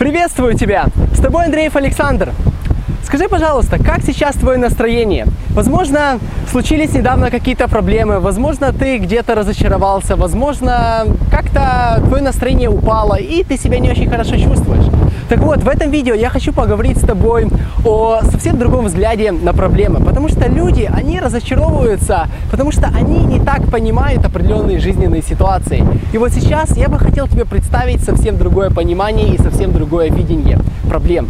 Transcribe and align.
Приветствую 0.00 0.54
тебя! 0.54 0.86
С 1.12 1.20
тобой 1.20 1.44
Андреев 1.44 1.76
Александр. 1.76 2.32
Скажи, 3.10 3.28
пожалуйста, 3.28 3.76
как 3.82 4.04
сейчас 4.04 4.36
твое 4.36 4.56
настроение? 4.56 5.26
Возможно, 5.48 6.20
случились 6.48 6.94
недавно 6.94 7.28
какие-то 7.28 7.66
проблемы, 7.66 8.20
возможно, 8.20 8.72
ты 8.72 8.98
где-то 8.98 9.34
разочаровался, 9.34 10.14
возможно, 10.14 11.06
как-то 11.28 12.00
твое 12.06 12.22
настроение 12.22 12.70
упало, 12.70 13.16
и 13.16 13.42
ты 13.42 13.56
себя 13.56 13.80
не 13.80 13.90
очень 13.90 14.08
хорошо 14.08 14.36
чувствуешь. 14.36 14.84
Так 15.28 15.40
вот, 15.40 15.64
в 15.64 15.68
этом 15.68 15.90
видео 15.90 16.14
я 16.14 16.30
хочу 16.30 16.52
поговорить 16.52 16.98
с 16.98 17.00
тобой 17.00 17.48
о 17.84 18.20
совсем 18.30 18.60
другом 18.60 18.84
взгляде 18.84 19.32
на 19.32 19.52
проблемы, 19.54 19.98
потому 20.04 20.28
что 20.28 20.48
люди, 20.48 20.88
они 20.94 21.18
разочаровываются, 21.18 22.28
потому 22.52 22.70
что 22.70 22.92
они 22.94 23.24
не 23.24 23.40
так 23.40 23.68
понимают 23.72 24.24
определенные 24.24 24.78
жизненные 24.78 25.22
ситуации. 25.22 25.84
И 26.12 26.18
вот 26.18 26.30
сейчас 26.30 26.76
я 26.76 26.88
бы 26.88 27.00
хотел 27.00 27.26
тебе 27.26 27.44
представить 27.44 28.04
совсем 28.04 28.38
другое 28.38 28.70
понимание 28.70 29.34
и 29.34 29.38
совсем 29.38 29.72
другое 29.72 30.12
видение 30.12 30.60
проблем. 30.88 31.26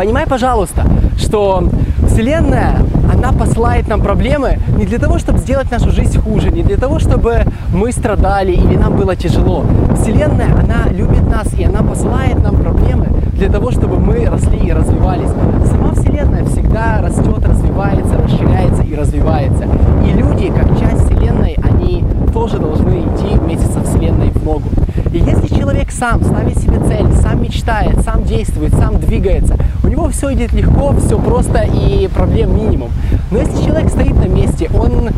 Понимай, 0.00 0.26
пожалуйста, 0.26 0.86
что 1.18 1.62
Вселенная, 2.06 2.78
она 3.12 3.32
посылает 3.32 3.86
нам 3.86 4.00
проблемы 4.00 4.58
не 4.78 4.86
для 4.86 4.98
того, 4.98 5.18
чтобы 5.18 5.40
сделать 5.40 5.70
нашу 5.70 5.90
жизнь 5.90 6.18
хуже, 6.18 6.50
не 6.50 6.62
для 6.62 6.78
того, 6.78 6.98
чтобы 6.98 7.44
мы 7.70 7.92
страдали 7.92 8.52
или 8.52 8.76
нам 8.76 8.96
было 8.96 9.14
тяжело. 9.14 9.62
Вселенная, 10.00 10.54
она 10.54 10.90
любит 10.90 11.28
нас, 11.28 11.52
и 11.52 11.64
она 11.64 11.82
посылает 11.82 12.42
нам 12.42 12.56
проблемы 12.56 13.08
для 13.34 13.50
того, 13.50 13.72
чтобы 13.72 13.98
мы 13.98 14.24
росли 14.24 14.56
и 14.56 14.72
развивались. 14.72 15.28
Сама 15.66 15.92
Вселенная 15.92 16.46
всегда 16.46 17.02
растет, 17.02 17.46
развивается, 17.46 18.16
расширяется 18.16 18.82
и 18.84 18.94
развивается. 18.94 19.64
И 20.02 20.12
люди, 20.12 20.50
как 20.50 20.80
часть 20.80 21.04
Вселенной, 21.04 21.58
они 21.62 22.02
тоже 22.32 22.58
должны 22.58 23.00
идти 23.00 23.36
вместе 23.36 23.66
со 23.66 23.82
Вселенной 23.82 24.30
в 24.30 24.42
ногу. 24.42 24.70
И 25.12 25.18
если 25.18 25.54
человек 25.54 25.90
сам 25.90 26.24
ставит 26.24 26.56
себе 26.56 26.69
цель, 26.90 27.12
сам 27.22 27.42
мечтает, 27.42 28.00
сам 28.00 28.24
действует, 28.24 28.74
сам 28.74 28.98
двигается, 28.98 29.56
у 29.84 29.88
него 29.88 30.08
все 30.08 30.32
идет 30.34 30.52
легко, 30.52 30.92
все 30.98 31.18
просто 31.18 31.60
и 31.62 32.08
проблем 32.08 32.56
минимум. 32.56 32.90
Но 33.30 33.38
если 33.38 33.64
человек 33.64 33.90
стоит 33.90 34.16
на 34.16 34.26
месте, 34.28 34.68
он 34.74 35.10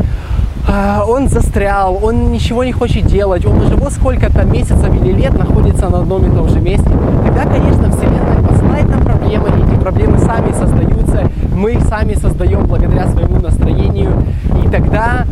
а, 0.67 1.03
он 1.05 1.27
застрял, 1.27 1.99
он 2.01 2.31
ничего 2.31 2.63
не 2.63 2.71
хочет 2.71 3.05
делать, 3.05 3.45
он 3.45 3.57
уже 3.57 3.75
вот 3.75 3.91
сколько-то 3.91 4.43
месяцев 4.43 4.87
или 5.01 5.11
лет 5.11 5.37
находится 5.37 5.89
на 5.89 5.99
одном 5.99 6.25
и 6.25 6.35
том 6.35 6.47
же 6.47 6.61
месте, 6.61 6.89
тогда, 7.25 7.43
конечно, 7.43 7.91
Вселенная 7.91 8.47
посылает 8.47 8.89
нам 8.89 9.01
проблемы, 9.01 9.49
эти 9.49 9.79
проблемы 9.79 10.19
сами 10.19 10.53
создаются, 10.53 11.29
мы 11.53 11.73
их 11.73 11.81
сами 11.81 12.13
создаем 12.13 12.65
благодаря 12.65 13.07
своему 13.07 13.41
настроению, 13.41 14.11
и 14.63 14.69
тогда 14.69 15.25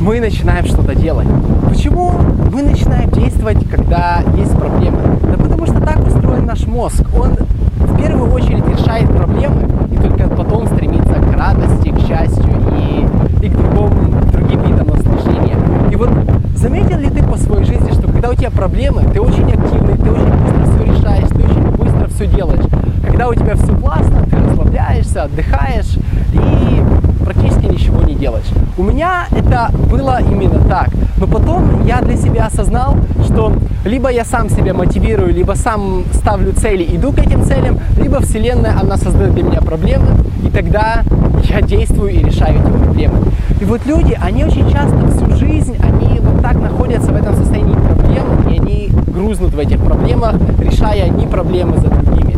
мы 0.00 0.18
начинаем 0.18 0.64
что-то 0.64 0.94
делать. 0.94 1.28
Почему 1.68 2.12
мы 2.50 2.62
начинаем 2.62 3.10
действовать, 3.10 3.68
когда 3.68 4.22
есть 4.34 4.56
проблемы? 4.56 4.98
Да 5.22 5.36
потому 5.36 5.66
что 5.66 5.80
так 5.80 6.04
устроен 6.06 6.46
наш 6.46 6.66
мозг. 6.66 7.04
Он 7.14 7.36
в 7.76 7.96
первую 8.02 8.32
очередь 8.32 8.66
решает 8.66 9.08
проблемы 9.10 9.68
и 9.92 9.96
только 9.96 10.26
потом 10.28 10.66
стремится 10.66 11.12
к 11.12 11.36
радости, 11.36 11.90
к 11.90 12.00
счастью 12.00 12.50
и, 12.78 13.44
и 13.44 13.48
к 13.50 13.56
другому, 13.56 13.92
другим 14.32 14.62
видам 14.62 14.88
наслаждения. 14.88 15.56
И 15.90 15.96
вот 15.96 16.08
заметил 16.56 16.98
ли 16.98 17.10
ты 17.10 17.22
по 17.22 17.36
своей 17.36 17.64
жизни, 17.64 17.92
что 17.92 18.10
когда 18.10 18.30
у 18.30 18.34
тебя 18.34 18.50
проблемы, 18.50 19.02
ты 19.12 19.20
очень 19.20 19.52
активный, 19.52 19.98
ты 19.98 20.10
очень 20.10 20.32
быстро 20.32 20.64
все 20.64 20.84
решаешь, 20.84 21.28
ты 21.28 21.44
очень 21.44 21.70
быстро 21.76 22.08
все 22.08 22.26
делаешь. 22.26 22.64
Когда 23.06 23.28
у 23.28 23.34
тебя 23.34 23.54
все 23.54 23.74
классно, 23.76 24.24
ты 24.30 24.36
расслабляешься, 24.36 25.24
отдыхаешь 25.24 25.98
и 26.32 26.82
практически 27.22 27.66
ничего 27.66 28.02
не 28.02 28.14
делаешь. 28.14 28.50
У 28.80 28.82
меня 28.82 29.26
это 29.30 29.68
было 29.90 30.22
именно 30.22 30.58
так. 30.66 30.88
Но 31.18 31.26
потом 31.26 31.84
я 31.84 32.00
для 32.00 32.16
себя 32.16 32.46
осознал, 32.46 32.96
что 33.26 33.52
либо 33.84 34.10
я 34.10 34.24
сам 34.24 34.48
себя 34.48 34.72
мотивирую, 34.72 35.34
либо 35.34 35.52
сам 35.52 36.04
ставлю 36.14 36.54
цели, 36.54 36.86
иду 36.96 37.12
к 37.12 37.18
этим 37.18 37.42
целям, 37.44 37.78
либо 37.98 38.22
Вселенная, 38.22 38.74
она 38.80 38.96
создает 38.96 39.34
для 39.34 39.42
меня 39.42 39.60
проблемы, 39.60 40.06
и 40.42 40.48
тогда 40.48 41.02
я 41.44 41.60
действую 41.60 42.12
и 42.12 42.24
решаю 42.24 42.54
эти 42.54 42.82
проблемы. 42.82 43.18
И 43.60 43.66
вот 43.66 43.84
люди, 43.84 44.18
они 44.18 44.44
очень 44.44 44.70
часто 44.70 44.96
всю 45.08 45.30
жизнь, 45.36 45.76
они 45.84 46.18
вот 46.20 46.40
так 46.40 46.54
находятся 46.54 47.12
в 47.12 47.16
этом 47.16 47.36
состоянии 47.36 47.74
проблем, 47.74 48.24
и 48.50 48.58
они 48.58 48.90
грузнут 49.08 49.52
в 49.52 49.58
этих 49.58 49.78
проблемах, 49.84 50.36
решая 50.58 51.04
одни 51.04 51.26
проблемы 51.26 51.76
за 51.76 51.88
другими. 51.88 52.34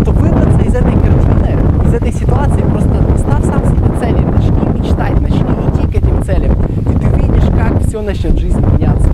Чтобы 0.00 0.20
выбраться 0.20 0.60
из 0.66 0.74
этой 0.74 0.94
картины, 0.94 1.58
из 1.86 1.92
этой 1.92 2.12
ситуации, 2.14 2.62
просто 2.62 2.94
ставь 3.18 3.44
сам 3.44 3.62
себе 3.66 3.98
цели, 4.00 4.24
начни 4.24 4.80
мечтать, 4.80 5.20
начни 5.20 5.42
идти 5.42 5.86
к 5.86 5.96
этим 5.96 6.22
целям, 6.24 6.52
и 6.52 6.98
ты 6.98 7.06
видишь, 7.20 7.48
как 7.56 7.82
все 8.02 8.06
начнет 8.06 8.38
жизнь 8.38 8.58
меняться. 8.58 9.08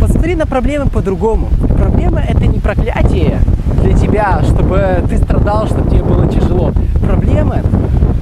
Посмотри 0.00 0.34
на 0.34 0.46
проблемы 0.46 0.90
по-другому. 0.90 1.48
Проблема 1.78 2.20
это 2.20 2.46
не 2.46 2.58
проклятие 2.58 3.38
для 3.82 3.94
тебя, 3.94 4.40
чтобы 4.44 5.02
ты 5.08 5.16
страдал, 5.18 5.66
чтобы 5.66 5.88
тебе 5.90 6.02
было 6.02 6.26
тяжело. 6.26 6.72
Проблемы 7.02 7.62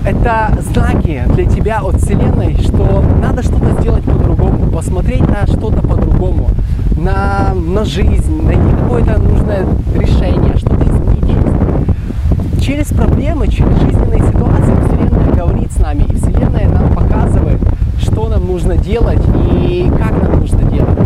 это 0.05 0.51
знаки 0.61 1.25
для 1.35 1.45
тебя 1.47 1.81
от 1.81 1.97
Вселенной, 1.97 2.57
что 2.59 3.03
надо 3.21 3.43
что-то 3.43 3.81
сделать 3.81 4.05
по-другому, 4.05 4.71
посмотреть 4.71 5.29
на 5.29 5.47
что-то 5.47 5.83
по-другому, 5.83 6.51
на, 6.97 7.53
на 7.55 7.85
жизнь, 7.85 8.43
найти 8.43 8.77
какое-то 8.83 9.19
нужное 9.19 9.67
решение, 9.95 10.57
что-то 10.57 10.85
изменить. 10.85 12.63
Через 12.63 12.87
проблемы, 12.89 13.49
через 13.49 13.77
жизненные 13.81 14.21
ситуации 14.21 14.75
Вселенная 14.87 15.35
говорит 15.35 15.73
с 15.73 15.79
нами, 15.81 16.05
и 16.09 16.15
Вселенная 16.15 16.69
нам 16.69 16.95
показывает, 16.95 17.61
что 17.99 18.29
нам 18.29 18.47
нужно 18.47 18.77
делать 18.77 19.21
и 19.21 19.46
как 19.67 20.23
нам 20.23 20.41
нужно 20.41 20.63
делать. 20.71 20.99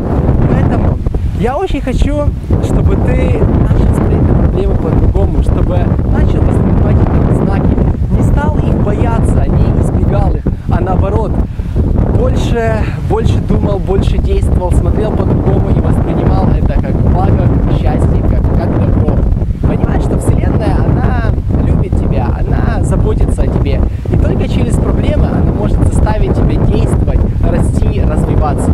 Поэтому 0.51 0.99
я 1.41 1.57
очень 1.57 1.81
хочу, 1.81 2.25
чтобы 2.65 2.97
ты 3.07 3.41
начал 3.63 3.95
смотреть 3.95 4.23
на 4.23 4.35
проблемы 4.35 4.75
по-другому, 4.77 5.43
чтобы 5.43 5.79
начал 6.13 6.41
воспринимать 6.43 6.97
эти 6.97 7.35
знаки, 7.37 7.77
не 8.11 8.23
стал 8.23 8.59
их 8.59 8.75
бояться, 8.85 9.47
не 9.49 9.81
избегал 9.81 10.35
их, 10.35 10.43
а 10.71 10.81
наоборот, 10.81 11.33
больше, 12.19 12.75
больше 13.09 13.39
думал, 13.49 13.79
больше 13.79 14.19
действовал, 14.19 14.73
смотрел 14.73 15.11
по-другому 15.13 15.71
и 15.71 15.81
воспринимал 15.81 16.49
это 16.49 16.75
как 16.75 16.95
благо, 17.13 17.49
как 17.65 17.73
счастье, 17.79 18.23
как, 18.29 18.43
как 18.59 18.79
добро. 18.79 19.17
Понимаешь, 19.63 20.03
что 20.03 20.19
Вселенная, 20.19 20.77
она 20.85 21.33
любит 21.67 21.99
тебя, 21.99 22.27
она 22.27 22.85
заботится 22.85 23.43
о 23.43 23.47
тебе. 23.47 23.81
И 24.13 24.17
только 24.19 24.47
через 24.49 24.75
проблемы 24.75 25.29
она 25.29 25.53
может 25.53 25.79
заставить 25.87 26.35
тебя 26.35 26.57
действовать, 26.67 27.21
расти, 27.49 28.03
развиваться. 28.41 28.71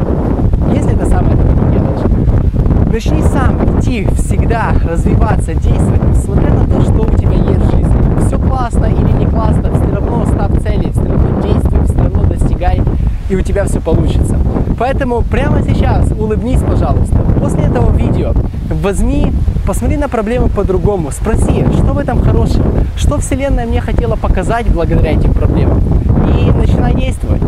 Если 0.72 0.94
ты 0.94 1.06
сам 1.06 1.26
этого 1.26 1.52
не 1.52 1.72
делаешь. 1.72 2.92
Начни 2.92 3.22
сам 3.22 3.56
идти, 3.78 4.06
всегда 4.16 4.72
развиваться, 4.84 5.54
действовать, 5.54 6.02
несмотря 6.08 6.54
на 6.54 6.64
то, 6.66 6.80
что 6.82 7.02
у 7.02 7.16
тебя 7.16 7.34
есть 7.34 7.66
в 7.66 7.70
жизни. 7.72 8.26
Все 8.26 8.38
классно 8.38 8.86
или 8.86 9.12
не 9.12 9.26
классно, 9.26 9.70
все 9.74 9.94
равно 9.94 10.24
ставь 10.26 10.62
цели, 10.62 10.90
все 10.90 11.02
равно 11.02 11.40
действуй, 11.42 11.84
все 11.84 11.98
равно 11.98 12.22
достигай, 12.24 12.80
и 13.28 13.36
у 13.36 13.42
тебя 13.42 13.64
все 13.64 13.80
получится. 13.80 14.36
Поэтому 14.78 15.22
прямо 15.22 15.62
сейчас 15.62 16.10
улыбнись, 16.12 16.62
пожалуйста. 16.62 17.18
После 17.40 17.64
этого 17.64 17.94
видео 17.94 18.32
возьми, 18.70 19.32
посмотри 19.66 19.96
на 19.96 20.08
проблемы 20.08 20.48
по-другому, 20.48 21.10
спроси, 21.10 21.64
что 21.74 21.92
в 21.92 21.98
этом 21.98 22.22
хорошего, 22.22 22.70
что 22.96 23.18
Вселенная 23.18 23.66
мне 23.66 23.80
хотела 23.80 24.16
показать 24.16 24.66
благодаря 24.68 25.12
этим 25.12 25.34
проблемам, 25.34 25.82
и 26.28 26.50
начинай 26.52 26.94
действовать. 26.94 27.42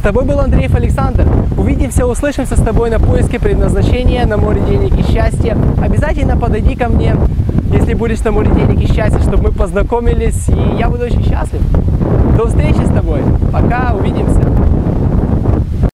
С 0.00 0.02
тобой 0.02 0.24
был 0.24 0.40
Андреев 0.40 0.74
Александр. 0.74 1.26
Увидимся, 1.58 2.06
услышимся 2.06 2.56
с 2.56 2.62
тобой 2.62 2.88
на 2.88 2.98
поиске 2.98 3.38
предназначения, 3.38 4.24
на 4.24 4.38
море 4.38 4.62
денег 4.66 4.98
и 4.98 5.02
счастья. 5.02 5.58
Обязательно 5.78 6.38
подойди 6.38 6.74
ко 6.74 6.88
мне, 6.88 7.16
если 7.70 7.92
будешь 7.92 8.20
на 8.20 8.32
море 8.32 8.50
денег 8.50 8.80
и 8.80 8.90
счастья, 8.90 9.20
чтобы 9.20 9.48
мы 9.48 9.52
познакомились, 9.52 10.48
и 10.48 10.78
я 10.78 10.88
буду 10.88 11.04
очень 11.04 11.22
счастлив. 11.22 11.60
До 12.34 12.46
встречи 12.46 12.82
с 12.82 12.88
тобой. 12.88 13.20
Пока, 13.52 13.94
увидимся. 13.94 14.40